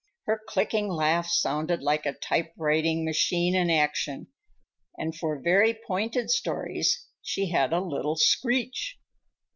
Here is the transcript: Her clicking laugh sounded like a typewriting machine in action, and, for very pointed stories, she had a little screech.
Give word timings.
Her 0.25 0.41
clicking 0.47 0.87
laugh 0.87 1.27
sounded 1.29 1.83
like 1.83 2.07
a 2.07 2.13
typewriting 2.13 3.05
machine 3.05 3.53
in 3.53 3.69
action, 3.69 4.29
and, 4.97 5.15
for 5.15 5.39
very 5.39 5.75
pointed 5.75 6.31
stories, 6.31 7.05
she 7.21 7.51
had 7.51 7.71
a 7.71 7.79
little 7.81 8.15
screech. 8.15 8.97